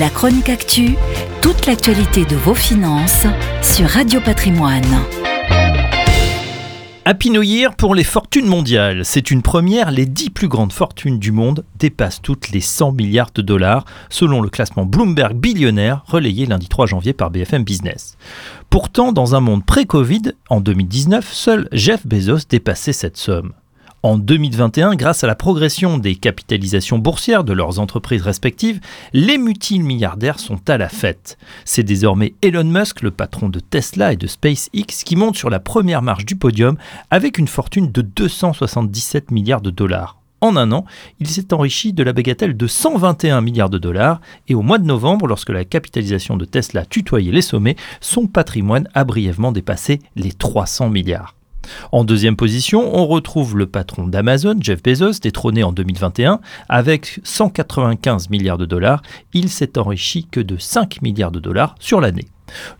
[0.00, 0.96] La chronique actu,
[1.42, 3.26] toute l'actualité de vos finances
[3.60, 4.86] sur Radio Patrimoine.
[7.22, 9.04] Year pour les fortunes mondiales.
[9.04, 13.32] C'est une première, les 10 plus grandes fortunes du monde dépassent toutes les 100 milliards
[13.34, 18.16] de dollars, selon le classement Bloomberg billionnaire relayé lundi 3 janvier par BFM Business.
[18.70, 23.52] Pourtant, dans un monde pré-Covid, en 2019, seul Jeff Bezos dépassait cette somme.
[24.04, 28.80] En 2021, grâce à la progression des capitalisations boursières de leurs entreprises respectives,
[29.12, 31.38] les milliardaires sont à la fête.
[31.64, 35.60] C'est désormais Elon Musk, le patron de Tesla et de SpaceX, qui monte sur la
[35.60, 36.76] première marche du podium
[37.12, 40.16] avec une fortune de 277 milliards de dollars.
[40.40, 40.84] En un an,
[41.20, 44.84] il s'est enrichi de la bagatelle de 121 milliards de dollars et au mois de
[44.84, 50.32] novembre, lorsque la capitalisation de Tesla tutoyait les sommets, son patrimoine a brièvement dépassé les
[50.32, 51.36] 300 milliards.
[51.92, 56.40] En deuxième position, on retrouve le patron d'Amazon, Jeff Bezos, détrôné en 2021.
[56.68, 59.02] Avec 195 milliards de dollars,
[59.32, 62.26] il s'est enrichi que de 5 milliards de dollars sur l'année.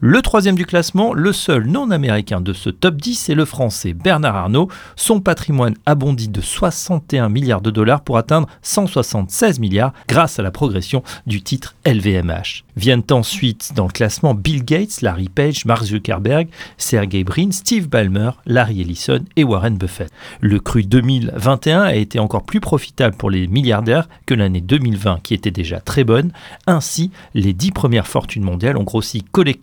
[0.00, 4.36] Le troisième du classement, le seul non-américain de ce top 10, est le français Bernard
[4.36, 4.68] Arnault.
[4.96, 10.42] Son patrimoine a bondi de 61 milliards de dollars pour atteindre 176 milliards grâce à
[10.42, 12.64] la progression du titre LVMH.
[12.76, 18.30] Viennent ensuite dans le classement Bill Gates, Larry Page, Mark Zuckerberg, Sergey Brin, Steve Ballmer,
[18.46, 20.10] Larry Ellison et Warren Buffett.
[20.40, 25.34] Le cru 2021 a été encore plus profitable pour les milliardaires que l'année 2020 qui
[25.34, 26.32] était déjà très bonne.
[26.66, 29.59] Ainsi, les dix premières fortunes mondiales ont grossi collectivement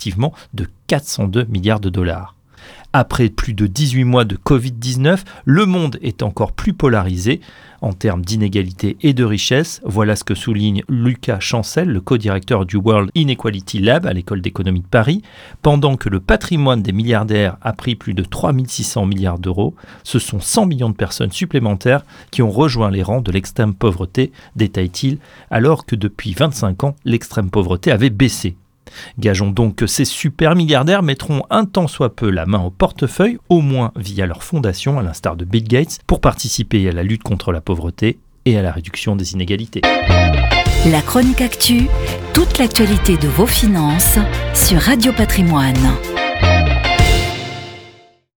[0.54, 2.36] de 402 milliards de dollars.
[2.94, 7.42] Après plus de 18 mois de Covid-19, le monde est encore plus polarisé
[7.82, 9.82] en termes d'inégalité et de richesse.
[9.84, 14.82] Voilà ce que souligne Lucas Chancel, le co-directeur du World Inequality Lab à l'école d'économie
[14.82, 15.22] de Paris.
[15.62, 20.40] Pendant que le patrimoine des milliardaires a pris plus de 3600 milliards d'euros, ce sont
[20.40, 25.20] 100 millions de personnes supplémentaires qui ont rejoint les rangs de l'extrême pauvreté, détaille-t-il,
[25.52, 28.56] alors que depuis 25 ans, l'extrême pauvreté avait baissé.
[29.20, 33.38] Gageons donc que ces super milliardaires mettront un tant soit peu la main au portefeuille,
[33.50, 37.24] au moins via leur fondation, à l'instar de Bill Gates, pour participer à la lutte
[37.24, 39.82] contre la pauvreté et à la réduction des inégalités.
[40.86, 41.88] La chronique actu,
[42.34, 44.20] toute l'actualité de vos finances
[44.54, 45.76] sur Radio Patrimoine.